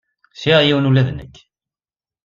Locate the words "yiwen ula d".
0.63-1.09